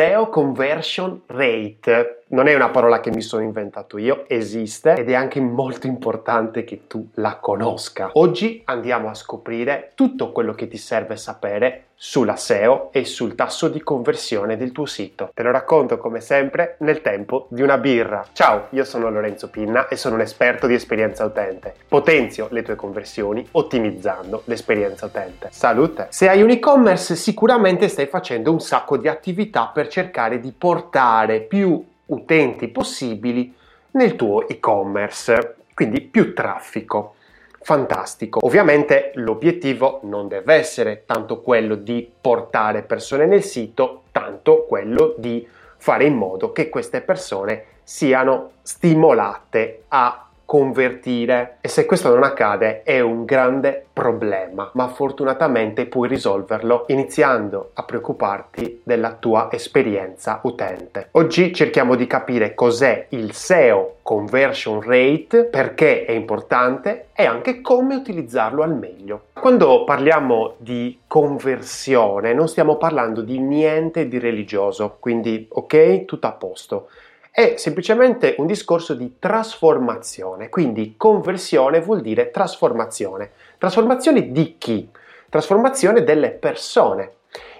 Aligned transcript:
SEO 0.00 0.30
Conversion 0.32 1.20
Rate. 1.28 2.19
Non 2.32 2.46
è 2.46 2.54
una 2.54 2.68
parola 2.68 3.00
che 3.00 3.10
mi 3.10 3.22
sono 3.22 3.42
inventato 3.42 3.98
io, 3.98 4.22
esiste 4.28 4.94
ed 4.94 5.10
è 5.10 5.14
anche 5.14 5.40
molto 5.40 5.88
importante 5.88 6.62
che 6.62 6.86
tu 6.86 7.08
la 7.14 7.38
conosca. 7.40 8.10
Oggi 8.12 8.62
andiamo 8.66 9.08
a 9.08 9.14
scoprire 9.14 9.90
tutto 9.96 10.30
quello 10.30 10.52
che 10.52 10.68
ti 10.68 10.76
serve 10.76 11.16
sapere 11.16 11.86
sulla 11.96 12.36
SEO 12.36 12.90
e 12.92 13.04
sul 13.04 13.34
tasso 13.34 13.66
di 13.66 13.82
conversione 13.82 14.56
del 14.56 14.70
tuo 14.70 14.86
sito. 14.86 15.32
Te 15.34 15.42
lo 15.42 15.50
racconto 15.50 15.98
come 15.98 16.20
sempre 16.20 16.76
nel 16.78 17.00
tempo 17.00 17.48
di 17.50 17.62
una 17.62 17.78
birra. 17.78 18.24
Ciao, 18.32 18.68
io 18.70 18.84
sono 18.84 19.10
Lorenzo 19.10 19.50
Pinna 19.50 19.88
e 19.88 19.96
sono 19.96 20.14
un 20.14 20.20
esperto 20.20 20.68
di 20.68 20.74
esperienza 20.74 21.24
utente. 21.24 21.74
Potenzio 21.88 22.46
le 22.52 22.62
tue 22.62 22.76
conversioni 22.76 23.44
ottimizzando 23.50 24.42
l'esperienza 24.44 25.06
utente. 25.06 25.48
Salute! 25.50 26.06
Se 26.10 26.28
hai 26.28 26.42
un 26.42 26.50
e-commerce 26.50 27.16
sicuramente 27.16 27.88
stai 27.88 28.06
facendo 28.06 28.52
un 28.52 28.60
sacco 28.60 28.96
di 28.96 29.08
attività 29.08 29.66
per 29.74 29.88
cercare 29.88 30.38
di 30.38 30.54
portare 30.56 31.40
più 31.40 31.84
utenti 32.10 32.68
possibili 32.68 33.52
nel 33.92 34.14
tuo 34.14 34.46
e-commerce, 34.46 35.56
quindi 35.74 36.00
più 36.00 36.32
traffico. 36.34 37.14
Fantastico. 37.62 38.44
Ovviamente 38.46 39.12
l'obiettivo 39.16 40.00
non 40.04 40.28
deve 40.28 40.54
essere 40.54 41.02
tanto 41.04 41.40
quello 41.40 41.74
di 41.74 42.10
portare 42.20 42.82
persone 42.82 43.26
nel 43.26 43.42
sito, 43.42 44.04
tanto 44.12 44.64
quello 44.66 45.14
di 45.18 45.46
fare 45.76 46.04
in 46.04 46.14
modo 46.14 46.52
che 46.52 46.68
queste 46.68 47.00
persone 47.02 47.64
siano 47.82 48.52
stimolate 48.62 49.84
a 49.88 50.29
convertire 50.50 51.58
e 51.60 51.68
se 51.68 51.86
questo 51.86 52.08
non 52.12 52.24
accade 52.24 52.82
è 52.82 52.98
un 52.98 53.24
grande 53.24 53.86
problema, 53.92 54.68
ma 54.74 54.88
fortunatamente 54.88 55.86
puoi 55.86 56.08
risolverlo 56.08 56.86
iniziando 56.88 57.70
a 57.74 57.84
preoccuparti 57.84 58.80
della 58.82 59.12
tua 59.12 59.48
esperienza 59.52 60.40
utente. 60.42 61.10
Oggi 61.12 61.54
cerchiamo 61.54 61.94
di 61.94 62.08
capire 62.08 62.56
cos'è 62.56 63.06
il 63.10 63.32
SEO 63.32 63.98
conversion 64.02 64.80
rate, 64.80 65.44
perché 65.44 66.04
è 66.04 66.10
importante 66.10 67.10
e 67.14 67.26
anche 67.26 67.60
come 67.60 67.94
utilizzarlo 67.94 68.64
al 68.64 68.76
meglio. 68.76 69.26
Quando 69.34 69.84
parliamo 69.84 70.54
di 70.56 71.02
conversione 71.06 72.34
non 72.34 72.48
stiamo 72.48 72.74
parlando 72.74 73.20
di 73.20 73.38
niente 73.38 74.08
di 74.08 74.18
religioso, 74.18 74.96
quindi 74.98 75.46
ok, 75.48 76.06
tutto 76.06 76.26
a 76.26 76.32
posto 76.32 76.88
è 77.30 77.54
semplicemente 77.56 78.34
un 78.38 78.46
discorso 78.46 78.94
di 78.94 79.16
trasformazione, 79.18 80.48
quindi 80.48 80.94
conversione 80.96 81.80
vuol 81.80 82.00
dire 82.00 82.30
trasformazione. 82.30 83.30
Trasformazione 83.56 84.32
di 84.32 84.56
chi? 84.58 84.88
Trasformazione 85.28 86.02
delle 86.02 86.30
persone. 86.30 87.12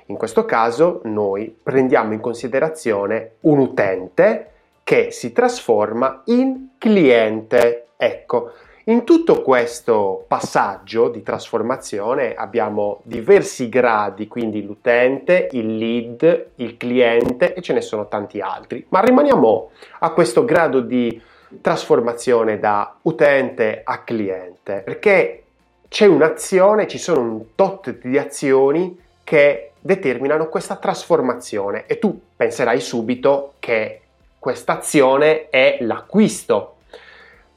In 0.06 0.16
questo 0.16 0.44
caso 0.44 1.00
noi 1.04 1.56
prendiamo 1.62 2.12
in 2.12 2.20
considerazione 2.20 3.34
un 3.40 3.58
utente 3.58 4.50
che 4.82 5.12
si 5.12 5.32
trasforma 5.32 6.22
in 6.26 6.70
cliente. 6.76 7.90
Ecco, 7.96 8.52
in 8.84 9.04
tutto 9.04 9.42
questo 9.42 10.24
passaggio 10.26 11.08
di 11.08 11.22
trasformazione 11.22 12.34
abbiamo 12.34 13.00
diversi 13.02 13.68
gradi, 13.68 14.26
quindi 14.26 14.64
l'utente, 14.64 15.48
il 15.52 15.76
lead, 15.76 16.46
il 16.56 16.76
cliente 16.78 17.52
e 17.52 17.60
ce 17.60 17.74
ne 17.74 17.82
sono 17.82 18.08
tanti 18.08 18.40
altri. 18.40 18.84
Ma 18.88 19.00
rimaniamo 19.00 19.70
a 19.98 20.10
questo 20.12 20.46
grado 20.46 20.80
di 20.80 21.20
trasformazione 21.60 22.58
da 22.58 22.96
utente 23.02 23.82
a 23.84 24.02
cliente, 24.02 24.82
perché 24.84 25.42
c'è 25.88 26.06
un'azione, 26.06 26.86
ci 26.86 26.98
sono 26.98 27.20
un 27.20 27.54
tot 27.54 27.98
di 27.98 28.16
azioni 28.16 28.98
che 29.22 29.72
determinano 29.78 30.48
questa 30.48 30.76
trasformazione 30.76 31.84
e 31.86 31.98
tu 31.98 32.18
penserai 32.36 32.80
subito 32.80 33.54
che 33.58 34.00
questa 34.38 34.78
azione 34.78 35.50
è 35.50 35.78
l'acquisto 35.80 36.76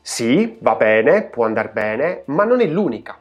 sì, 0.05 0.57
va 0.59 0.75
bene, 0.75 1.23
può 1.23 1.45
andare 1.45 1.69
bene, 1.69 2.23
ma 2.25 2.43
non 2.43 2.59
è 2.59 2.65
l'unica, 2.65 3.17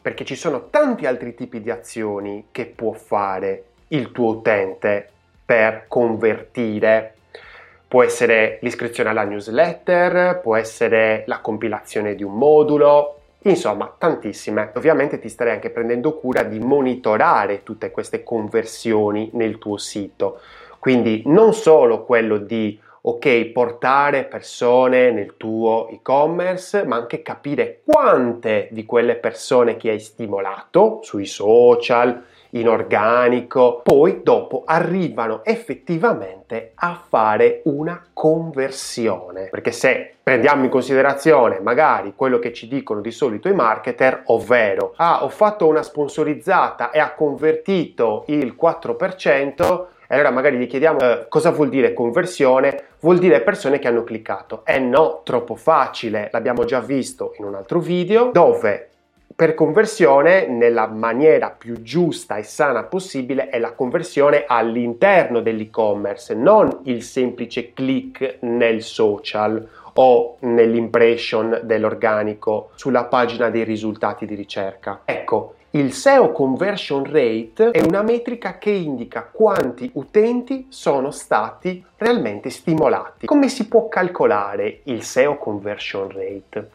perché 0.00 0.24
ci 0.24 0.36
sono 0.36 0.68
tanti 0.70 1.04
altri 1.04 1.34
tipi 1.34 1.60
di 1.60 1.68
azioni 1.68 2.46
che 2.52 2.66
può 2.66 2.92
fare 2.92 3.64
il 3.88 4.12
tuo 4.12 4.36
utente 4.36 5.08
per 5.44 5.86
convertire. 5.88 7.14
Può 7.88 8.04
essere 8.04 8.58
l'iscrizione 8.62 9.10
alla 9.10 9.24
newsletter, 9.24 10.38
può 10.38 10.54
essere 10.54 11.24
la 11.26 11.40
compilazione 11.40 12.14
di 12.14 12.22
un 12.22 12.34
modulo, 12.34 13.18
insomma 13.40 13.92
tantissime. 13.98 14.70
Ovviamente 14.76 15.18
ti 15.18 15.28
starei 15.28 15.54
anche 15.54 15.70
prendendo 15.70 16.16
cura 16.16 16.44
di 16.44 16.60
monitorare 16.60 17.64
tutte 17.64 17.90
queste 17.90 18.22
conversioni 18.22 19.30
nel 19.32 19.58
tuo 19.58 19.76
sito. 19.76 20.38
Quindi 20.78 21.24
non 21.26 21.52
solo 21.52 22.04
quello 22.04 22.38
di 22.38 22.80
ok, 23.04 23.46
portare 23.46 24.24
persone 24.24 25.10
nel 25.10 25.34
tuo 25.36 25.88
e-commerce, 25.88 26.84
ma 26.84 26.96
anche 26.96 27.20
capire 27.20 27.80
quante 27.84 28.68
di 28.70 28.84
quelle 28.84 29.16
persone 29.16 29.76
che 29.76 29.90
hai 29.90 30.00
stimolato 30.00 31.00
sui 31.02 31.26
social, 31.26 32.22
in 32.54 32.68
organico, 32.68 33.80
poi 33.82 34.20
dopo 34.22 34.62
arrivano 34.66 35.44
effettivamente 35.44 36.72
a 36.74 37.00
fare 37.08 37.62
una 37.64 38.04
conversione. 38.12 39.48
Perché 39.50 39.72
se 39.72 40.14
prendiamo 40.22 40.64
in 40.64 40.70
considerazione 40.70 41.60
magari 41.60 42.12
quello 42.14 42.38
che 42.38 42.52
ci 42.52 42.68
dicono 42.68 43.00
di 43.00 43.10
solito 43.10 43.48
i 43.48 43.54
marketer, 43.54 44.24
ovvero 44.26 44.92
ah, 44.96 45.24
ho 45.24 45.28
fatto 45.28 45.66
una 45.66 45.82
sponsorizzata 45.82 46.90
e 46.90 46.98
ha 46.98 47.14
convertito 47.14 48.24
il 48.26 48.56
4%, 48.60 49.86
e 50.12 50.14
allora 50.14 50.30
magari 50.30 50.58
gli 50.58 50.66
chiediamo 50.66 50.98
eh, 50.98 51.24
cosa 51.30 51.52
vuol 51.52 51.70
dire 51.70 51.94
conversione, 51.94 52.82
vuol 53.00 53.16
dire 53.16 53.40
persone 53.40 53.78
che 53.78 53.88
hanno 53.88 54.04
cliccato. 54.04 54.60
Eh 54.66 54.78
no, 54.78 55.22
troppo 55.24 55.54
facile, 55.54 56.28
l'abbiamo 56.30 56.66
già 56.66 56.80
visto 56.80 57.32
in 57.38 57.46
un 57.46 57.54
altro 57.54 57.80
video, 57.80 58.28
dove 58.30 58.90
per 59.34 59.54
conversione 59.54 60.46
nella 60.46 60.86
maniera 60.86 61.48
più 61.48 61.80
giusta 61.80 62.36
e 62.36 62.42
sana 62.42 62.82
possibile 62.82 63.48
è 63.48 63.58
la 63.58 63.72
conversione 63.72 64.44
all'interno 64.46 65.40
dell'e-commerce, 65.40 66.34
non 66.34 66.80
il 66.82 67.02
semplice 67.02 67.72
click 67.72 68.36
nel 68.40 68.82
social 68.82 69.66
o 69.94 70.36
nell'impression 70.40 71.60
dell'organico 71.62 72.68
sulla 72.74 73.04
pagina 73.04 73.48
dei 73.48 73.64
risultati 73.64 74.26
di 74.26 74.34
ricerca. 74.34 75.00
Ecco, 75.06 75.54
il 75.74 75.94
SEO 75.94 76.32
conversion 76.32 77.02
rate 77.10 77.70
è 77.70 77.80
una 77.80 78.02
metrica 78.02 78.58
che 78.58 78.68
indica 78.68 79.26
quanti 79.32 79.90
utenti 79.94 80.66
sono 80.68 81.10
stati 81.10 81.82
realmente 81.96 82.50
stimolati. 82.50 83.24
Come 83.24 83.48
si 83.48 83.68
può 83.68 83.88
calcolare 83.88 84.80
il 84.84 85.02
SEO 85.02 85.38
conversion 85.38 86.10
rate? 86.10 86.70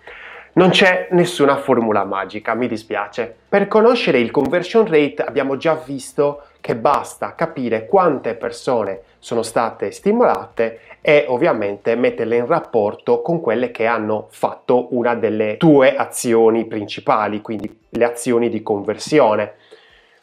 Non 0.54 0.72
c'è 0.72 1.10
nessuna 1.12 1.58
formula 1.58 2.06
magica, 2.06 2.56
mi 2.56 2.68
dispiace. 2.68 3.36
Per 3.48 3.68
conoscere 3.68 4.18
il 4.20 4.32
conversion 4.32 4.88
rate 4.88 5.22
abbiamo 5.22 5.58
già 5.58 5.76
visto 5.76 6.46
che 6.60 6.76
basta 6.76 7.36
capire 7.36 7.86
quante 7.86 8.34
persone 8.34 9.02
sono 9.20 9.42
state 9.42 9.92
stimolate 9.92 10.80
e 11.02 11.26
ovviamente 11.28 11.96
metterle 11.96 12.38
in 12.38 12.46
rapporto 12.46 13.22
con 13.22 13.42
quelle 13.42 13.72
che 13.72 13.86
hanno 13.86 14.28
fatto 14.30 14.88
una 14.92 15.16
delle 15.16 15.58
tue 15.58 15.96
azioni 15.96 16.66
principali, 16.66 17.42
quindi 17.42 17.80
le 17.90 18.06
azioni 18.06 18.50
di 18.50 18.62
conversione. 18.62 19.54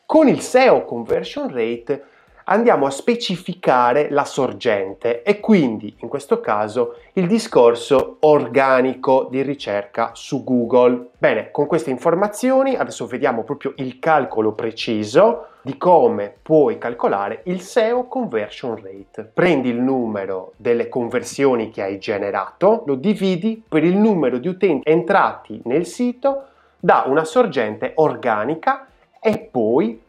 Con 0.06 0.28
il 0.28 0.40
SEO 0.40 0.84
conversion 0.84 1.52
rate 1.52 2.04
andiamo 2.44 2.86
a 2.86 2.90
specificare 2.90 4.10
la 4.10 4.24
sorgente 4.24 5.22
e 5.22 5.40
quindi 5.40 5.94
in 6.00 6.08
questo 6.08 6.40
caso 6.40 6.96
il 7.14 7.26
discorso 7.26 8.16
organico 8.20 9.28
di 9.30 9.42
ricerca 9.42 10.10
su 10.14 10.44
Google. 10.44 11.10
Bene, 11.16 11.50
con 11.50 11.66
queste 11.66 11.90
informazioni 11.90 12.74
adesso 12.74 13.06
vediamo 13.06 13.44
proprio 13.44 13.72
il 13.76 13.98
calcolo 13.98 14.52
preciso 14.52 15.46
di 15.62 15.78
come 15.78 16.34
puoi 16.42 16.76
calcolare 16.76 17.40
il 17.44 17.60
SEO 17.62 18.06
conversion 18.06 18.76
rate. 18.76 19.30
Prendi 19.32 19.70
il 19.70 19.80
numero 19.80 20.52
delle 20.56 20.90
conversioni 20.90 21.70
che 21.70 21.82
hai 21.82 21.98
generato, 21.98 22.82
lo 22.86 22.96
dividi 22.96 23.62
per 23.66 23.82
il 23.82 23.96
numero 23.96 24.36
di 24.36 24.48
utenti 24.48 24.88
entrati 24.88 25.60
nel 25.64 25.86
sito 25.86 26.48
da 26.78 27.04
una 27.06 27.24
sorgente 27.24 27.92
organica 27.94 28.86
e 29.18 29.38
poi 29.38 30.02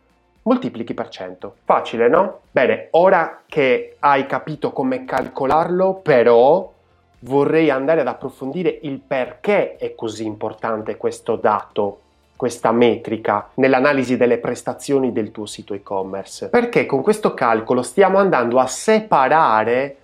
moltiplichi 0.45 0.93
per 0.93 1.09
cento. 1.09 1.57
Facile, 1.65 2.07
no? 2.07 2.41
Bene, 2.51 2.87
ora 2.91 3.41
che 3.47 3.97
hai 3.99 4.25
capito 4.25 4.71
come 4.71 5.05
calcolarlo, 5.05 5.95
però 5.95 6.71
vorrei 7.19 7.69
andare 7.69 8.01
ad 8.01 8.07
approfondire 8.07 8.79
il 8.83 8.99
perché 8.99 9.77
è 9.77 9.95
così 9.95 10.25
importante 10.25 10.97
questo 10.97 11.35
dato 11.35 11.99
questa 12.35 12.71
metrica 12.71 13.49
nell'analisi 13.55 14.17
delle 14.17 14.37
prestazioni 14.37 15.11
del 15.11 15.31
tuo 15.31 15.45
sito 15.45 15.73
e-commerce. 15.73 16.49
Perché 16.49 16.85
con 16.85 17.01
questo 17.01 17.33
calcolo 17.33 17.81
stiamo 17.81 18.17
andando 18.17 18.59
a 18.59 18.67
separare 18.67 19.97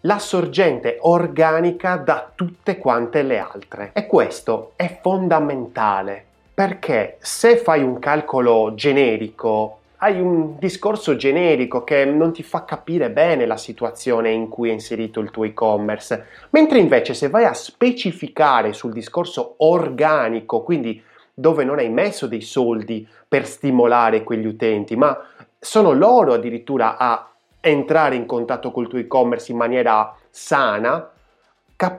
la 0.00 0.18
sorgente 0.18 0.96
organica 1.00 1.96
da 1.96 2.30
tutte 2.34 2.78
quante 2.78 3.22
le 3.22 3.38
altre. 3.38 3.90
E 3.92 4.06
questo 4.06 4.72
è 4.76 4.98
fondamentale 5.00 6.24
perché 6.54 7.16
se 7.20 7.56
fai 7.56 7.82
un 7.82 7.98
calcolo 7.98 8.74
generico 8.74 9.80
hai 10.04 10.20
un 10.20 10.58
discorso 10.58 11.16
generico 11.16 11.82
che 11.82 12.04
non 12.04 12.30
ti 12.30 12.42
fa 12.42 12.66
capire 12.66 13.10
bene 13.10 13.46
la 13.46 13.56
situazione 13.56 14.30
in 14.30 14.50
cui 14.50 14.68
è 14.68 14.72
inserito 14.72 15.18
il 15.18 15.30
tuo 15.30 15.44
e-commerce, 15.44 16.26
mentre 16.50 16.78
invece 16.78 17.14
se 17.14 17.30
vai 17.30 17.44
a 17.46 17.54
specificare 17.54 18.74
sul 18.74 18.92
discorso 18.92 19.54
organico, 19.58 20.62
quindi 20.62 21.02
dove 21.32 21.64
non 21.64 21.78
hai 21.78 21.88
messo 21.88 22.26
dei 22.26 22.42
soldi 22.42 23.08
per 23.26 23.46
stimolare 23.46 24.24
quegli 24.24 24.44
utenti, 24.44 24.94
ma 24.94 25.18
sono 25.58 25.92
loro 25.92 26.34
addirittura 26.34 26.98
a 26.98 27.26
entrare 27.62 28.14
in 28.14 28.26
contatto 28.26 28.70
col 28.72 28.88
tuo 28.88 28.98
e-commerce 28.98 29.52
in 29.52 29.56
maniera 29.56 30.14
sana, 30.28 31.08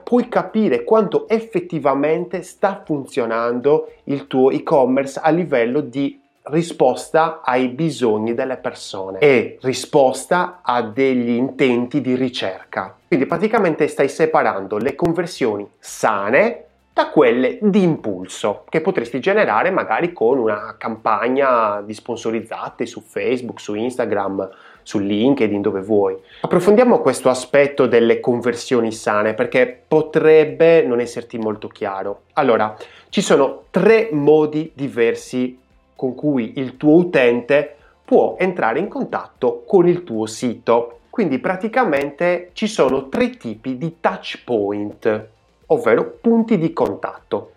puoi 0.04 0.28
capire 0.28 0.84
quanto 0.84 1.28
effettivamente 1.28 2.42
sta 2.42 2.82
funzionando 2.84 3.92
il 4.04 4.28
tuo 4.28 4.50
e-commerce 4.50 5.20
a 5.20 5.30
livello 5.30 5.80
di 5.80 6.20
risposta 6.48 7.40
ai 7.42 7.68
bisogni 7.68 8.34
delle 8.34 8.56
persone 8.56 9.18
e 9.18 9.58
risposta 9.62 10.60
a 10.62 10.82
degli 10.82 11.30
intenti 11.30 12.00
di 12.00 12.14
ricerca. 12.14 12.96
Quindi 13.08 13.26
praticamente 13.26 13.88
stai 13.88 14.08
separando 14.08 14.78
le 14.78 14.94
conversioni 14.94 15.68
sane 15.78 16.62
da 16.96 17.10
quelle 17.10 17.58
di 17.60 17.82
impulso 17.82 18.64
che 18.70 18.80
potresti 18.80 19.20
generare 19.20 19.70
magari 19.70 20.14
con 20.14 20.38
una 20.38 20.76
campagna 20.78 21.82
di 21.82 21.92
sponsorizzate 21.92 22.86
su 22.86 23.02
Facebook, 23.02 23.60
su 23.60 23.74
Instagram, 23.74 24.48
su 24.82 24.98
LinkedIn, 24.98 25.60
dove 25.60 25.82
vuoi. 25.82 26.16
Approfondiamo 26.40 27.00
questo 27.00 27.28
aspetto 27.28 27.86
delle 27.86 28.18
conversioni 28.18 28.92
sane 28.92 29.34
perché 29.34 29.82
potrebbe 29.86 30.84
non 30.84 31.00
esserti 31.00 31.36
molto 31.36 31.68
chiaro. 31.68 32.22
Allora, 32.34 32.74
ci 33.10 33.20
sono 33.20 33.64
tre 33.70 34.08
modi 34.12 34.70
diversi 34.74 35.64
con 35.96 36.14
cui 36.14 36.52
il 36.56 36.76
tuo 36.76 36.94
utente 36.96 37.74
può 38.04 38.36
entrare 38.38 38.78
in 38.78 38.88
contatto 38.88 39.64
con 39.66 39.88
il 39.88 40.04
tuo 40.04 40.26
sito. 40.26 41.00
Quindi 41.10 41.38
praticamente 41.38 42.50
ci 42.52 42.68
sono 42.68 43.08
tre 43.08 43.30
tipi 43.30 43.76
di 43.76 43.96
touch 44.00 44.42
point, 44.44 45.28
ovvero 45.66 46.18
punti 46.20 46.58
di 46.58 46.72
contatto. 46.72 47.52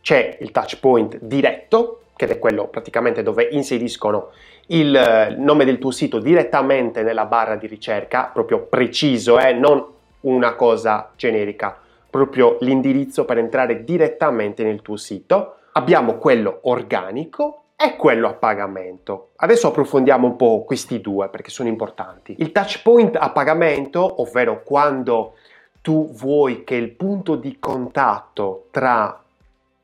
C'è 0.00 0.38
il 0.40 0.50
touch 0.52 0.78
point 0.78 1.18
diretto, 1.20 2.02
che 2.14 2.26
è 2.26 2.38
quello 2.38 2.68
praticamente 2.68 3.22
dove 3.22 3.48
inseriscono 3.50 4.28
il 4.66 5.34
nome 5.38 5.64
del 5.64 5.78
tuo 5.78 5.90
sito 5.90 6.18
direttamente 6.18 7.02
nella 7.02 7.24
barra 7.24 7.56
di 7.56 7.66
ricerca, 7.66 8.30
proprio 8.32 8.60
preciso, 8.60 9.38
eh? 9.40 9.52
non 9.52 9.84
una 10.20 10.54
cosa 10.54 11.10
generica, 11.16 11.76
proprio 12.08 12.58
l'indirizzo 12.60 13.24
per 13.24 13.38
entrare 13.38 13.84
direttamente 13.84 14.62
nel 14.62 14.82
tuo 14.82 14.96
sito 14.96 15.54
abbiamo 15.72 16.16
quello 16.16 16.60
organico 16.62 17.64
e 17.76 17.96
quello 17.96 18.28
a 18.28 18.34
pagamento. 18.34 19.30
Adesso 19.36 19.68
approfondiamo 19.68 20.26
un 20.26 20.36
po' 20.36 20.64
questi 20.64 21.00
due 21.00 21.28
perché 21.28 21.50
sono 21.50 21.68
importanti. 21.68 22.34
Il 22.38 22.52
touch 22.52 22.82
point 22.82 23.16
a 23.16 23.30
pagamento, 23.30 24.20
ovvero 24.20 24.62
quando 24.62 25.34
tu 25.80 26.10
vuoi 26.12 26.62
che 26.64 26.74
il 26.74 26.90
punto 26.90 27.36
di 27.36 27.58
contatto 27.58 28.66
tra 28.70 29.22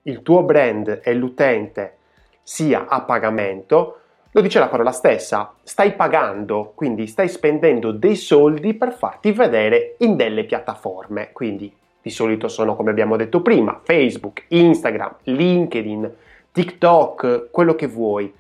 il 0.03 0.23
tuo 0.23 0.43
brand 0.43 1.01
e 1.03 1.15
l'utente 1.15 1.97
sia 2.43 2.87
a 2.87 3.01
pagamento, 3.01 4.01
lo 4.31 4.41
dice 4.43 4.59
la 4.59 4.69
parola 4.69 4.93
stessa, 4.93 5.55
stai 5.63 5.95
pagando, 5.95 6.73
quindi 6.75 7.07
stai 7.07 7.29
spendendo 7.29 7.91
dei 7.93 8.15
soldi 8.15 8.75
per 8.75 8.93
farti 8.93 9.33
vedere 9.33 9.95
in 10.01 10.17
delle 10.17 10.45
piattaforme, 10.45 11.33
quindi 11.33 11.75
di 12.07 12.13
solito 12.13 12.47
sono, 12.47 12.77
come 12.77 12.91
abbiamo 12.91 13.17
detto 13.17 13.43
prima, 13.43 13.81
Facebook, 13.83 14.45
Instagram, 14.47 15.17
LinkedIn, 15.25 16.13
TikTok, 16.53 17.49
quello 17.51 17.75
che 17.75 17.89
vuoi, 17.89 18.33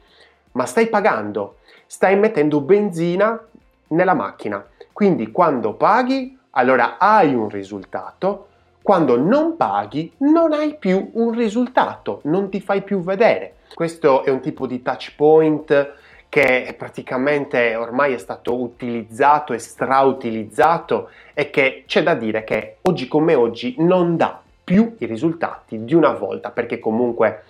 ma 0.52 0.66
stai 0.66 0.86
pagando, 0.86 1.56
stai 1.84 2.16
mettendo 2.16 2.60
benzina 2.60 3.44
nella 3.88 4.14
macchina. 4.14 4.64
Quindi 4.92 5.32
quando 5.32 5.72
paghi, 5.72 6.38
allora 6.50 6.96
hai 6.98 7.34
un 7.34 7.48
risultato, 7.48 8.46
quando 8.82 9.20
non 9.20 9.56
paghi 9.56 10.12
non 10.18 10.52
hai 10.52 10.76
più 10.76 11.10
un 11.14 11.32
risultato, 11.32 12.20
non 12.26 12.48
ti 12.48 12.60
fai 12.60 12.82
più 12.82 13.00
vedere. 13.00 13.56
Questo 13.74 14.22
è 14.22 14.30
un 14.30 14.38
tipo 14.38 14.68
di 14.68 14.80
touch 14.80 15.16
point 15.16 15.92
che 16.28 16.74
praticamente 16.76 17.74
ormai 17.76 18.12
è 18.12 18.18
stato 18.18 18.60
utilizzato 18.60 19.52
e 19.52 19.58
strautilizzato 19.58 21.10
e 21.34 21.50
che 21.50 21.84
c'è 21.86 22.02
da 22.02 22.14
dire 22.14 22.44
che 22.44 22.76
oggi 22.82 23.08
come 23.08 23.34
oggi 23.34 23.76
non 23.78 24.16
dà 24.16 24.40
più 24.62 24.96
i 24.98 25.06
risultati 25.06 25.84
di 25.84 25.94
una 25.94 26.12
volta 26.12 26.50
perché 26.50 26.78
comunque 26.78 27.44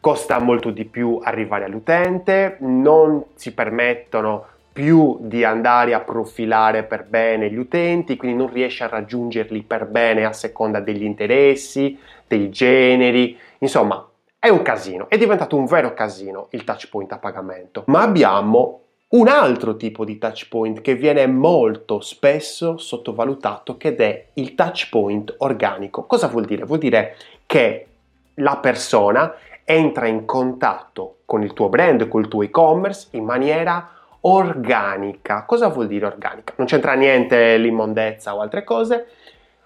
costa 0.00 0.38
molto 0.38 0.70
di 0.70 0.84
più 0.84 1.20
arrivare 1.22 1.64
all'utente, 1.64 2.56
non 2.60 3.24
si 3.34 3.52
permettono 3.52 4.46
più 4.72 5.18
di 5.20 5.42
andare 5.42 5.94
a 5.94 6.00
profilare 6.00 6.82
per 6.82 7.04
bene 7.04 7.50
gli 7.50 7.56
utenti, 7.56 8.16
quindi 8.16 8.36
non 8.36 8.52
riesce 8.52 8.84
a 8.84 8.88
raggiungerli 8.88 9.62
per 9.62 9.86
bene 9.86 10.24
a 10.24 10.32
seconda 10.32 10.80
degli 10.80 11.02
interessi, 11.02 11.98
dei 12.26 12.50
generi, 12.50 13.36
insomma 13.58 14.06
è 14.38 14.48
un 14.48 14.62
casino, 14.62 15.08
è 15.08 15.16
diventato 15.16 15.56
un 15.56 15.66
vero 15.66 15.92
casino 15.94 16.48
il 16.50 16.64
touch 16.64 16.88
point 16.88 17.10
a 17.12 17.18
pagamento. 17.18 17.84
Ma 17.86 18.02
abbiamo 18.02 18.80
un 19.08 19.28
altro 19.28 19.76
tipo 19.76 20.04
di 20.04 20.18
touch 20.18 20.48
point 20.48 20.80
che 20.80 20.94
viene 20.94 21.26
molto 21.26 22.00
spesso 22.00 22.76
sottovalutato 22.76 23.76
ed 23.78 24.00
è 24.00 24.28
il 24.34 24.54
touch 24.54 24.88
point 24.90 25.34
organico. 25.38 26.04
Cosa 26.04 26.26
vuol 26.26 26.44
dire? 26.44 26.64
Vuol 26.64 26.78
dire 26.78 27.16
che 27.46 27.86
la 28.34 28.56
persona 28.56 29.34
entra 29.64 30.06
in 30.06 30.24
contatto 30.24 31.18
con 31.24 31.42
il 31.42 31.52
tuo 31.52 31.68
brand, 31.68 32.08
col 32.08 32.28
tuo 32.28 32.42
e-commerce 32.42 33.08
in 33.12 33.24
maniera 33.24 33.90
organica. 34.22 35.44
Cosa 35.44 35.68
vuol 35.68 35.86
dire 35.86 36.06
organica? 36.06 36.54
Non 36.56 36.66
c'entra 36.66 36.94
niente 36.94 37.56
l'immondezza 37.58 38.34
o 38.34 38.40
altre 38.40 38.64
cose. 38.64 39.06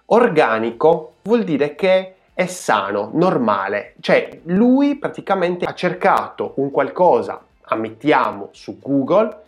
Organico 0.06 1.14
vuol 1.22 1.44
dire 1.44 1.74
che 1.74 2.14
è 2.40 2.46
sano, 2.46 3.10
normale, 3.12 3.96
cioè 4.00 4.40
lui 4.44 4.96
praticamente 4.96 5.66
ha 5.66 5.74
cercato 5.74 6.54
un 6.56 6.70
qualcosa, 6.70 7.38
ammettiamo, 7.60 8.48
su 8.52 8.78
Google, 8.78 9.42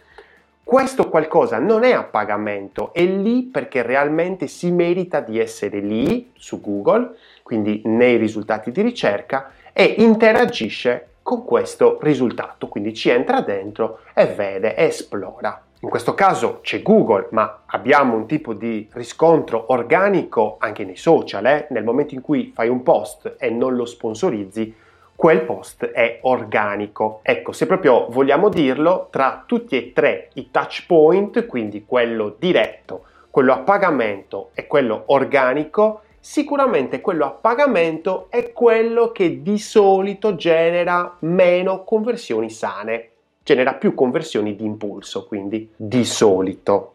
questo 0.63 1.09
qualcosa 1.09 1.59
non 1.59 1.85
è 1.85 1.93
a 1.93 2.03
pagamento, 2.03 2.93
è 2.93 3.03
lì 3.03 3.45
perché 3.45 3.81
realmente 3.81 4.47
si 4.47 4.71
merita 4.71 5.21
di 5.21 5.39
essere 5.39 5.81
lì 5.81 6.33
su 6.37 6.61
Google, 6.61 7.17
quindi 7.43 7.81
nei 7.87 8.19
risultati 8.19 8.71
di 8.71 8.83
ricerca, 8.83 9.53
e 9.73 9.95
interagisce 9.97 11.13
con 11.23 11.47
questo 11.47 11.97
risultato, 12.03 12.69
quindi 12.69 12.93
ci 12.93 13.09
entra 13.09 13.41
dentro 13.41 14.01
e 14.13 14.27
vede, 14.27 14.77
esplora. 14.77 15.59
In 15.85 15.89
questo 15.89 16.15
caso 16.15 16.61
c'è 16.63 16.81
Google, 16.81 17.27
ma 17.33 17.63
abbiamo 17.67 18.15
un 18.15 18.27
tipo 18.27 18.55
di 18.55 18.89
riscontro 18.93 19.65
organico 19.73 20.55
anche 20.61 20.85
nei 20.85 20.95
social. 20.95 21.45
Eh? 21.45 21.67
Nel 21.71 21.83
momento 21.83 22.15
in 22.15 22.21
cui 22.21 22.53
fai 22.55 22.69
un 22.69 22.85
post 22.85 23.35
e 23.37 23.51
non 23.51 23.75
lo 23.75 23.85
sponsorizzi, 23.85 24.73
quel 25.17 25.43
post 25.43 25.87
è 25.87 26.21
organico. 26.23 27.19
Ecco, 27.25 27.51
se 27.51 27.67
proprio 27.67 28.07
vogliamo 28.11 28.49
dirlo, 28.49 29.09
tra 29.11 29.43
tutti 29.45 29.77
e 29.77 29.93
tre 29.93 30.29
i 30.35 30.53
touch 30.53 30.85
point, 30.87 31.47
quindi 31.47 31.85
quello 31.85 32.37
diretto, 32.39 33.07
quello 33.29 33.53
a 33.53 33.59
pagamento 33.59 34.51
e 34.55 34.69
quello 34.69 35.03
organico, 35.07 36.03
sicuramente 36.21 37.01
quello 37.01 37.25
a 37.25 37.31
pagamento 37.31 38.27
è 38.31 38.53
quello 38.53 39.11
che 39.11 39.43
di 39.43 39.59
solito 39.59 40.37
genera 40.37 41.17
meno 41.19 41.83
conversioni 41.83 42.51
sane 42.51 43.12
genera 43.43 43.75
più 43.75 43.95
conversioni 43.95 44.55
di 44.57 44.65
impulso, 44.65 45.27
quindi 45.27 45.71
di 45.77 46.05
solito. 46.05 46.95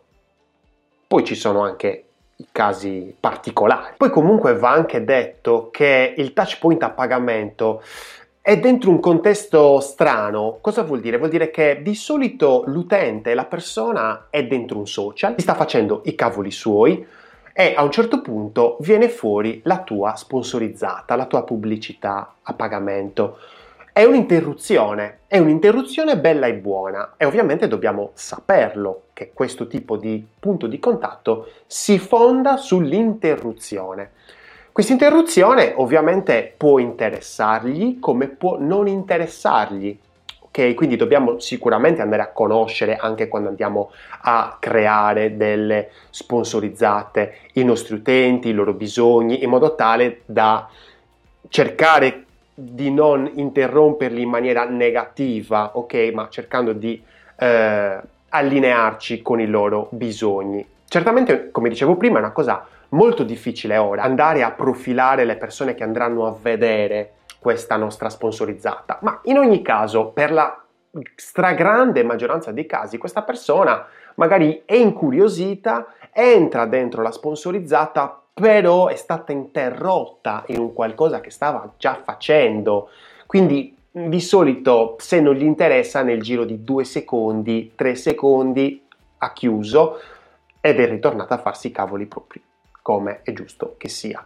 Poi 1.08 1.24
ci 1.24 1.36
sono 1.36 1.62
anche 1.62 2.04
i 2.38 2.48
casi 2.52 3.16
particolari. 3.20 3.96
Poi 3.98 4.10
comunque 4.10 4.56
va 4.56 4.72
anche 4.72 5.04
detto 5.04 5.70
che 5.72 6.14
il 6.18 6.34
touch 6.34 6.60
point 6.60 6.82
a 6.84 6.90
pagamento 6.90 7.82
è 8.42 8.58
dentro 8.58 8.92
un 8.92 9.00
contesto 9.00 9.80
strano. 9.80 10.60
Cosa 10.62 10.84
vuol 10.84 11.02
dire? 11.02 11.18
Vuol 11.18 11.30
dire 11.30 11.52
che 11.52 11.82
di 11.82 11.96
solito 11.96 12.64
l'utente, 12.68 13.34
la 13.34 13.46
persona 13.46 14.28
è 14.30 14.46
dentro 14.46 14.78
un 14.78 14.88
social, 14.88 15.36
sta 15.38 15.54
facendo 15.54 16.02
i 16.06 16.16
cavoli 16.16 16.52
suoi 16.52 17.06
e 17.52 17.74
a 17.76 17.84
un 17.84 17.92
certo 17.92 18.22
punto 18.22 18.78
viene 18.82 19.10
fuori 19.10 19.62
la 19.64 19.82
tua 19.82 20.16
sponsorizzata, 20.16 21.16
la 21.16 21.26
tua 21.26 21.44
pubblicità 21.44 22.36
a 22.42 22.54
pagamento. 22.54 23.40
È 23.98 24.04
un'interruzione, 24.04 25.22
è 25.26 25.40
un'interruzione 25.40 26.20
bella 26.20 26.46
e 26.46 26.54
buona 26.54 27.16
e 27.18 27.26
ovviamente 27.26 27.68
dobbiamo 27.68 28.12
saperlo 28.14 29.06
che 29.14 29.32
questo 29.34 29.66
tipo 29.66 29.98
di 29.98 30.24
punto 30.40 30.68
di 30.68 30.78
contatto 30.78 31.50
si 31.66 31.98
fonda 31.98 32.58
sull'interruzione. 32.58 34.12
Questa 34.72 34.92
interruzione 34.92 35.74
ovviamente 35.76 36.54
può 36.56 36.78
interessargli 36.78 37.98
come 37.98 38.28
può 38.28 38.60
non 38.60 38.88
interessargli. 38.88 39.98
Ok, 40.42 40.76
quindi 40.76 40.96
dobbiamo 40.96 41.40
sicuramente 41.40 42.04
andare 42.04 42.22
a 42.22 42.32
conoscere 42.32 42.98
anche 42.98 43.28
quando 43.28 43.50
andiamo 43.50 43.90
a 44.22 44.58
creare 44.60 45.38
delle 45.38 45.90
sponsorizzate 46.12 47.34
i 47.54 47.64
nostri 47.64 47.96
utenti, 47.96 48.50
i 48.50 48.54
loro 48.54 48.74
bisogni, 48.74 49.42
in 49.42 49.50
modo 49.50 49.74
tale 49.74 50.22
da 50.28 50.70
cercare 51.50 52.26
di 52.60 52.90
non 52.90 53.30
interromperli 53.36 54.24
in 54.24 54.30
maniera 54.30 54.66
negativa, 54.66 55.78
ok, 55.78 56.10
ma 56.12 56.28
cercando 56.28 56.74
di 56.74 57.00
eh, 57.38 58.02
allinearci 58.30 59.22
con 59.22 59.40
i 59.40 59.46
loro 59.46 59.90
bisogni. 59.92 60.68
Certamente, 60.88 61.52
come 61.52 61.70
dicevo 61.70 61.98
prima, 61.98 62.18
è 62.18 62.22
una 62.22 62.32
cosa 62.32 62.66
molto 62.90 63.22
difficile 63.22 63.78
ora 63.78 64.02
andare 64.02 64.42
a 64.42 64.50
profilare 64.50 65.24
le 65.24 65.36
persone 65.36 65.76
che 65.76 65.84
andranno 65.84 66.26
a 66.26 66.36
vedere 66.42 67.12
questa 67.38 67.76
nostra 67.76 68.10
sponsorizzata, 68.10 68.98
ma 69.02 69.20
in 69.26 69.38
ogni 69.38 69.62
caso, 69.62 70.08
per 70.08 70.32
la 70.32 70.60
stragrande 71.16 72.04
maggioranza 72.04 72.52
dei 72.52 72.66
casi, 72.66 72.98
questa 72.98 73.22
persona 73.22 73.86
magari 74.16 74.64
è 74.66 74.74
incuriosita, 74.74 75.94
entra 76.12 76.66
dentro 76.66 77.04
la 77.04 77.12
sponsorizzata, 77.12 78.20
però 78.40 78.86
è 78.86 78.96
stata 78.96 79.32
interrotta 79.32 80.44
in 80.48 80.60
un 80.60 80.72
qualcosa 80.72 81.22
che 81.22 81.32
stava 81.32 81.74
già 81.78 82.00
facendo. 82.04 82.90
Quindi 83.26 83.76
di 83.90 84.22
solito 84.22 84.96
se 85.00 85.20
non 85.20 85.34
gli 85.34 85.44
interessa 85.44 86.04
nel 86.04 86.22
giro 86.22 86.46
di 86.46 86.64
due 86.64 86.84
secondi, 86.84 87.72
tre 87.74 87.96
secondi 87.96 88.86
ha 89.18 89.34
chiuso 89.34 90.00
ed 90.62 90.80
è 90.80 90.88
ritornata 90.88 91.34
a 91.34 91.40
farsi 91.40 91.68
i 91.68 91.72
cavoli 91.72 92.06
propri, 92.06 92.40
come 92.84 93.22
è 93.24 93.34
giusto 93.34 93.74
che 93.76 93.90
sia. 93.90 94.24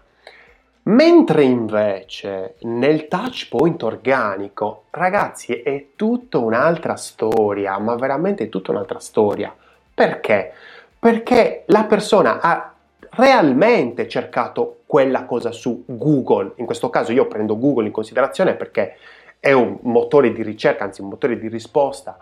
Mentre 0.83 1.43
invece 1.43 2.55
nel 2.63 3.07
touch 3.07 3.47
point 3.47 3.81
organico, 3.81 4.85
ragazzi, 4.89 5.53
è 5.61 5.91
tutta 5.95 6.37
un'altra 6.37 6.97
storia, 6.97 7.77
ma 7.77 7.95
veramente 7.95 8.49
tutta 8.49 8.71
un'altra 8.71 8.99
storia. 8.99 9.55
Perché? 9.93 10.51
Perché 10.99 11.63
la 11.67 11.85
persona 11.85 12.41
ha 12.41 12.70
realmente 13.11 14.07
cercato 14.07 14.81
quella 14.85 15.25
cosa 15.25 15.51
su 15.51 15.83
Google. 15.87 16.53
In 16.55 16.65
questo 16.65 16.89
caso 16.89 17.11
io 17.11 17.27
prendo 17.27 17.57
Google 17.57 17.87
in 17.87 17.91
considerazione 17.91 18.55
perché 18.55 18.97
è 19.39 19.51
un 19.51 19.79
motore 19.81 20.31
di 20.31 20.43
ricerca, 20.43 20.83
anzi 20.83 21.01
un 21.01 21.09
motore 21.09 21.37
di 21.37 21.47
risposta 21.47 22.17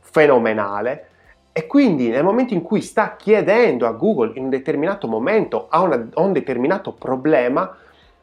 fenomenale. 0.00 1.06
E 1.52 1.66
quindi 1.66 2.08
nel 2.08 2.22
momento 2.22 2.54
in 2.54 2.62
cui 2.62 2.80
sta 2.80 3.16
chiedendo 3.16 3.86
a 3.86 3.92
Google 3.92 4.32
in 4.36 4.44
un 4.44 4.50
determinato 4.50 5.08
momento, 5.08 5.66
a, 5.68 5.80
una, 5.80 6.08
a 6.14 6.20
un 6.20 6.32
determinato 6.32 6.92
problema, 6.92 7.76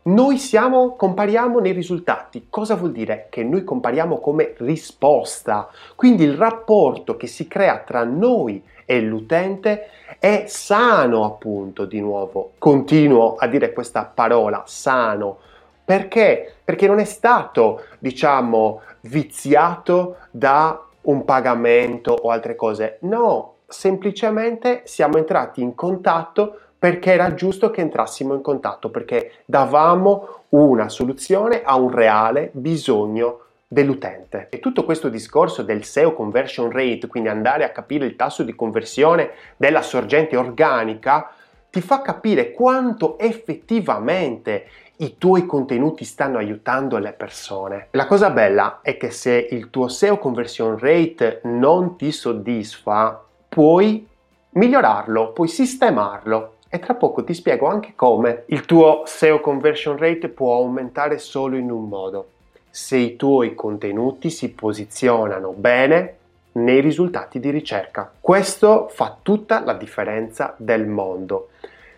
noi 0.04 0.38
siamo, 0.38 0.96
compariamo 0.96 1.60
nei 1.60 1.74
risultati. 1.74 2.48
Cosa 2.50 2.76
vuol 2.76 2.94
dire? 2.94 3.28
Che 3.30 3.44
noi 3.44 3.66
compariamo 3.66 4.20
come 4.20 4.54
risposta. 4.60 5.68
Quindi 5.96 6.24
il 6.24 6.36
rapporto 6.36 7.18
che 7.18 7.28
si 7.28 7.48
crea 7.48 7.80
tra 7.80 8.06
noi 8.06 8.64
e 8.74 8.77
l'utente 8.96 9.90
è 10.20 10.46
sano, 10.48 11.26
appunto, 11.26 11.86
di 11.86 12.00
nuovo. 12.00 12.52
Continuo 12.58 13.36
a 13.36 13.48
dire 13.48 13.74
questa 13.74 14.10
parola, 14.12 14.64
sano. 14.66 15.40
Perché? 15.84 16.56
Perché 16.64 16.88
non 16.88 17.00
è 17.00 17.06
stato, 17.06 17.84
diciamo, 18.00 18.82
viziato 19.02 20.18
da 20.32 20.82
un 21.02 21.24
pagamento 21.24 22.14
o 22.14 22.30
altre 22.30 22.56
cose. 22.56 22.98
No, 23.02 23.56
semplicemente 23.68 24.82
siamo 24.86 25.18
entrati 25.18 25.62
in 25.62 25.76
contatto 25.76 26.60
perché 26.80 27.12
era 27.12 27.34
giusto 27.34 27.72
che 27.72 27.82
entrassimo 27.82 28.34
in 28.34 28.42
contatto, 28.42 28.90
perché 28.90 29.32
davamo 29.46 30.44
una 30.50 30.90
soluzione 30.90 31.64
a 31.64 31.76
un 31.76 31.92
reale 31.92 32.50
bisogno 32.54 33.40
dell'utente. 33.68 34.48
E 34.50 34.60
tutto 34.60 34.86
questo 34.86 35.10
discorso 35.10 35.62
del 35.62 35.84
SEO 35.84 36.14
conversion 36.14 36.72
rate, 36.72 37.08
quindi 37.08 37.30
andare 37.30 37.66
a 37.66 37.72
capire 37.72 38.06
il 38.06 38.16
tasso 38.16 38.44
di 38.44 38.56
conversione 38.56 39.32
della 39.58 39.82
sorgente 39.82 40.38
organica, 40.38 41.32
ti 41.70 41.82
fa 41.82 42.02
capire 42.02 42.52
quanto 42.52 43.20
effettivamente 43.20 44.68
i 44.98 45.18
tuoi 45.18 45.46
contenuti 45.46 46.06
stanno 46.06 46.38
aiutando 46.38 46.98
le 46.98 47.12
persone. 47.12 47.90
La 47.92 48.08
cosa 48.08 48.30
bella 48.30 48.80
è 48.82 48.98
che 48.98 49.12
se 49.12 49.48
il 49.52 49.70
tuo 49.70 49.90
SEO 49.90 50.18
conversion 50.18 50.80
rate 50.80 51.42
non 51.44 51.98
ti 51.98 52.12
soddisfa, 52.12 53.24
puoi 53.50 54.08
migliorarlo, 54.52 55.34
puoi 55.34 55.50
sistemarlo 55.50 56.56
e 56.70 56.80
tra 56.80 56.96
poco 56.96 57.24
ti 57.24 57.34
spiego 57.34 57.68
anche 57.68 57.94
come 57.96 58.44
il 58.48 58.66
tuo 58.66 59.04
SEO 59.06 59.40
conversion 59.40 59.98
rate 59.98 60.30
può 60.30 60.56
aumentare 60.56 61.18
solo 61.20 61.58
in 61.58 61.70
un 61.70 61.88
modo. 61.88 62.30
Se 62.70 62.98
i 62.98 63.16
tuoi 63.16 63.56
contenuti 63.56 64.30
si 64.30 64.52
posizionano 64.52 65.52
bene 65.52 66.16
nei 66.58 66.82
risultati 66.82 67.40
di 67.40 67.50
ricerca. 67.50 68.12
Questo 68.20 68.88
fa 68.92 69.18
tutta 69.22 69.64
la 69.64 69.74
differenza 69.74 70.54
del 70.58 70.88
mondo. 70.88 71.50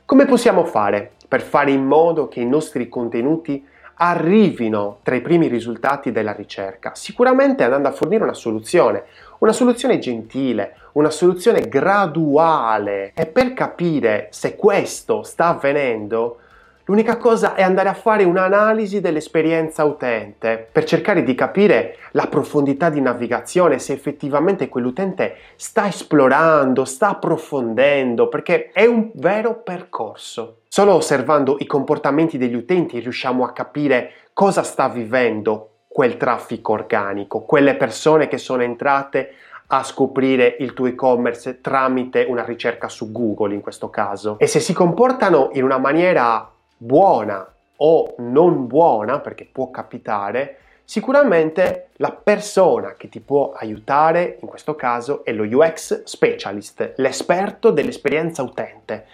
Come 0.05 0.25
possiamo 0.25 0.65
fare 0.65 1.11
per 1.27 1.41
fare 1.41 1.71
in 1.71 1.85
modo 1.85 2.27
che 2.27 2.39
i 2.39 2.45
nostri 2.45 2.89
contenuti 2.89 3.65
arrivino 4.01 4.99
tra 5.03 5.15
i 5.15 5.21
primi 5.21 5.47
risultati 5.47 6.11
della 6.11 6.33
ricerca? 6.33 6.93
Sicuramente 6.95 7.63
andando 7.63 7.89
a 7.89 7.91
fornire 7.91 8.23
una 8.23 8.33
soluzione, 8.33 9.03
una 9.39 9.51
soluzione 9.51 9.99
gentile, 9.99 10.75
una 10.93 11.09
soluzione 11.09 11.67
graduale. 11.69 13.11
E 13.13 13.25
per 13.27 13.53
capire 13.53 14.27
se 14.31 14.55
questo 14.55 15.23
sta 15.23 15.47
avvenendo, 15.47 16.39
L'unica 16.89 17.17
cosa 17.17 17.53
è 17.53 17.61
andare 17.61 17.87
a 17.87 17.93
fare 17.93 18.23
un'analisi 18.23 18.99
dell'esperienza 18.99 19.83
utente 19.83 20.67
per 20.71 20.85
cercare 20.85 21.21
di 21.21 21.35
capire 21.35 21.97
la 22.13 22.25
profondità 22.25 22.89
di 22.89 22.99
navigazione, 22.99 23.77
se 23.77 23.93
effettivamente 23.93 24.69
quell'utente 24.69 25.35
sta 25.55 25.85
esplorando, 25.85 26.85
sta 26.85 27.09
approfondendo, 27.09 28.27
perché 28.27 28.71
è 28.71 28.87
un 28.87 29.11
vero 29.13 29.61
percorso. 29.61 30.61
Solo 30.67 30.95
osservando 30.95 31.57
i 31.59 31.67
comportamenti 31.67 32.39
degli 32.39 32.55
utenti 32.55 32.97
riusciamo 32.97 33.43
a 33.43 33.51
capire 33.51 34.11
cosa 34.33 34.63
sta 34.63 34.89
vivendo 34.89 35.81
quel 35.87 36.17
traffico 36.17 36.71
organico, 36.71 37.41
quelle 37.41 37.75
persone 37.75 38.27
che 38.27 38.39
sono 38.39 38.63
entrate 38.63 39.33
a 39.67 39.83
scoprire 39.83 40.55
il 40.57 40.73
tuo 40.73 40.87
e-commerce 40.87 41.61
tramite 41.61 42.25
una 42.27 42.43
ricerca 42.43 42.89
su 42.89 43.11
Google 43.11 43.53
in 43.53 43.61
questo 43.61 43.91
caso. 43.91 44.39
E 44.39 44.47
se 44.47 44.59
si 44.59 44.73
comportano 44.73 45.49
in 45.53 45.63
una 45.63 45.77
maniera 45.77 46.53
buona 46.81 47.45
o 47.81 48.15
non 48.17 48.67
buona, 48.67 49.19
perché 49.19 49.45
può 49.45 49.69
capitare, 49.69 50.59
sicuramente 50.83 51.89
la 51.97 52.11
persona 52.11 52.93
che 52.93 53.09
ti 53.09 53.19
può 53.19 53.53
aiutare 53.53 54.37
in 54.41 54.47
questo 54.47 54.75
caso 54.75 55.23
è 55.23 55.31
lo 55.33 55.43
UX 55.43 56.03
specialist, 56.03 56.93
l'esperto 56.95 57.71
dell'esperienza 57.71 58.41
utente. 58.41 59.05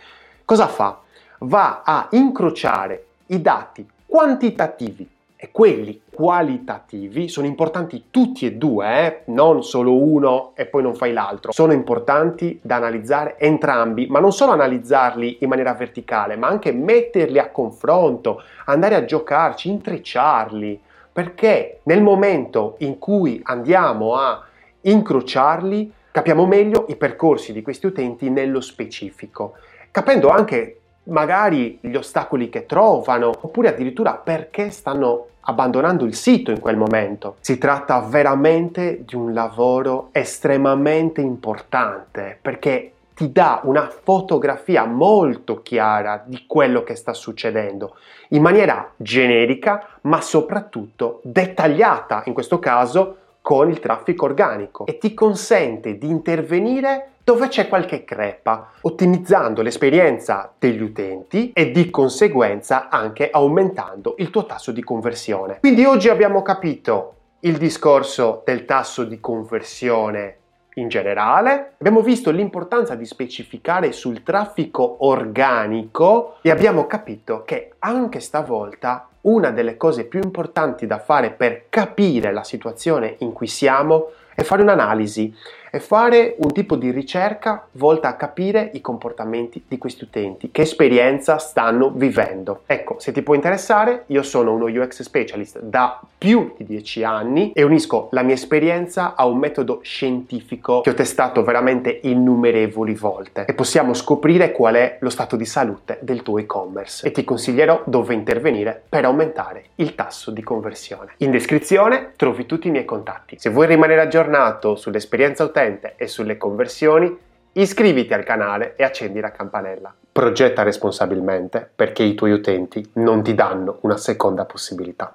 Cosa 0.46 0.68
fa? 0.68 1.02
Va 1.40 1.82
a 1.84 2.08
incrociare 2.12 3.06
i 3.28 3.42
dati 3.42 3.88
quantitativi 4.06 5.15
e 5.38 5.52
quelli 5.52 6.02
qualitativi 6.10 7.28
sono 7.28 7.46
importanti 7.46 8.06
tutti 8.10 8.46
e 8.46 8.54
due, 8.54 9.06
eh? 9.06 9.22
non 9.32 9.64
solo 9.64 9.96
uno 9.96 10.54
e 10.56 10.66
poi 10.66 10.82
non 10.82 10.96
fai 10.96 11.12
l'altro. 11.12 11.52
Sono 11.52 11.74
importanti 11.74 12.60
da 12.62 12.78
analizzare 12.78 13.38
entrambi, 13.38 14.08
ma 14.08 14.20
non 14.20 14.32
solo 14.32 14.54
analizzarli 14.54 15.40
in 15.42 15.50
maniera 15.50 15.74
verticale, 15.74 16.38
ma 16.38 16.48
anche 16.48 16.72
metterli 16.72 17.38
a 17.38 17.50
confronto, 17.50 18.42
andare 18.66 18.96
a 18.96 19.06
giocarci, 19.06 19.70
intrecciarli, 19.70 20.82
perché 21.12 21.80
nel 21.84 22.02
momento 22.02 22.76
in 22.80 22.98
cui 22.98 23.40
andiamo 23.44 24.16
a 24.16 24.42
incrociarli, 24.82 25.92
capiamo 26.12 26.46
meglio 26.46 26.86
i 26.88 26.96
percorsi 26.96 27.52
di 27.52 27.62
questi 27.62 27.88
utenti 27.88 28.30
nello 28.30 28.62
specifico, 28.62 29.56
capendo 29.92 30.30
anche 30.30 30.80
magari 31.06 31.78
gli 31.82 31.96
ostacoli 31.96 32.50
che 32.50 32.66
trovano, 32.66 33.32
oppure 33.42 33.70
addirittura 33.70 34.14
perché 34.14 34.70
stanno 34.70 35.28
abbandonando 35.42 36.06
il 36.06 36.16
sito 36.16 36.52
in 36.52 36.60
quel 36.60 36.78
momento. 36.78 37.36
Si 37.40 37.58
tratta 37.58 38.00
veramente 38.00 39.04
di 39.06 39.16
un 39.16 39.34
lavoro 39.34 40.10
estremamente 40.12 41.22
importante 41.22 42.38
perché 42.42 42.92
ti 43.16 43.32
dà 43.32 43.62
una 43.64 43.90
fotografia 43.90 44.86
molto 44.86 45.62
chiara 45.62 46.22
di 46.26 46.44
quello 46.46 46.84
che 46.84 46.96
sta 46.96 47.14
succedendo 47.14 47.96
in 48.30 48.42
maniera 48.42 48.92
generica 48.98 49.88
ma 50.02 50.20
soprattutto 50.20 51.22
dettagliata 51.24 52.24
in 52.26 52.34
questo 52.34 52.60
caso 52.60 53.18
con 53.42 53.70
il 53.70 53.80
traffico 53.80 54.26
organico 54.26 54.86
e 54.86 54.98
ti 54.98 55.14
consente 55.14 55.98
di 55.98 56.10
intervenire 56.10 57.12
dove 57.26 57.48
c'è 57.48 57.68
qualche 57.68 58.04
crepa, 58.06 58.70
ottimizzando 58.82 59.64
l'esperienza 59.64 60.54
degli 60.60 60.84
utenti 60.84 61.52
e 61.54 61.72
di 61.72 61.90
conseguenza 61.90 62.88
anche 62.88 63.32
aumentando 63.32 64.14
il 64.20 64.30
tuo 64.30 64.46
tasso 64.46 64.72
di 64.72 64.84
conversione. 64.84 65.58
Quindi 65.60 65.86
oggi 65.86 66.08
abbiamo 66.08 66.44
capito 66.44 67.14
il 67.40 67.58
discorso 67.58 68.44
del 68.46 68.66
tasso 68.66 69.06
di 69.06 69.20
conversione 69.20 70.38
in 70.76 70.88
generale, 70.88 71.74
abbiamo 71.80 72.02
visto 72.02 72.30
l'importanza 72.30 72.94
di 72.94 73.06
specificare 73.06 73.92
sul 73.92 74.22
traffico 74.22 74.98
organico 75.08 76.36
e 76.44 76.52
abbiamo 76.52 76.86
capito 76.86 77.42
che 77.44 77.72
anche 77.80 78.20
stavolta 78.20 79.08
una 79.22 79.50
delle 79.50 79.78
cose 79.78 80.04
più 80.04 80.20
importanti 80.22 80.86
da 80.86 81.00
fare 81.00 81.32
per 81.32 81.70
capire 81.70 82.32
la 82.32 82.44
situazione 82.44 83.16
in 83.20 83.34
cui 83.34 83.48
siamo 83.48 84.12
è 84.36 84.44
fare 84.44 84.62
un'analisi, 84.62 85.34
e 85.76 85.82
fare 85.82 86.36
un 86.38 86.54
tipo 86.54 86.78
di 86.78 86.90
ricerca 86.90 87.68
volta 87.74 88.08
a 88.08 88.16
capire 88.16 88.70
i 88.76 88.80
comportamenti 88.80 89.66
di 89.68 89.78
questi 89.78 90.06
utenti, 90.06 90.50
che 90.50 90.62
esperienza 90.62 91.38
stanno 91.38 91.92
vivendo. 91.94 92.62
Ecco, 92.66 92.96
se 93.00 93.12
ti 93.12 93.22
può 93.22 93.34
interessare, 93.34 94.06
io 94.08 94.24
sono 94.24 94.54
uno 94.54 94.68
UX 94.68 95.02
specialist 95.02 95.60
da 95.60 96.00
più 96.18 96.54
di 96.56 96.64
10 96.64 97.04
anni 97.04 97.52
e 97.52 97.64
unisco 97.64 98.08
la 98.12 98.22
mia 98.22 98.36
esperienza 98.36 99.16
a 99.16 99.26
un 99.26 99.38
metodo 99.38 99.82
scientifico 99.84 100.80
che 100.80 100.92
ho 100.92 100.94
testato 100.94 101.44
veramente 101.44 102.00
innumerevoli 102.04 102.96
volte 102.96 103.44
e 103.44 103.54
possiamo 103.54 103.94
scoprire 103.94 104.54
qual 104.54 104.76
è 104.76 104.98
lo 105.02 105.10
stato 105.10 105.36
di 105.36 105.46
salute 105.46 106.00
del 106.02 106.22
tuo 106.22 106.38
e-commerce 106.38 107.06
e 107.06 107.12
ti 107.12 107.26
consiglierò 107.26 107.84
dove 107.86 108.14
intervenire 108.14 108.82
per 108.88 109.04
aumentare 109.04 109.66
il 109.76 109.94
tasso 109.94 110.32
di 110.32 110.42
conversione. 110.42 111.16
In 111.18 111.32
descrizione 111.32 112.14
trovi 112.16 112.46
tutti 112.46 112.70
i 112.70 112.72
miei 112.72 112.86
contatti. 112.86 113.36
Se 113.38 113.50
vuoi 113.50 113.68
rimanere 113.68 114.00
aggiornato 114.00 114.78
sull'esperienza 114.78 115.44
utente 115.44 115.64
e 115.98 116.08
sulle 116.08 116.38
conversioni, 116.38 117.18
iscriviti 117.54 118.14
al 118.14 118.24
canale 118.24 118.76
e 118.76 118.84
accendi 118.84 119.20
la 119.20 119.32
campanella. 119.32 119.94
Progetta 120.12 120.64
responsabilmente 120.64 121.70
perché 121.76 122.04
i 122.04 122.16
tuoi 122.16 122.32
utenti 122.32 122.92
non 122.94 123.22
ti 123.22 123.34
danno 123.34 123.80
una 123.82 123.98
seconda 123.98 124.46
possibilità. 124.46 125.04